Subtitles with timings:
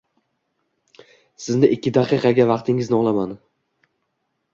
[1.43, 3.37] Sizni ikki daqiqaga vaqtingizni olaman.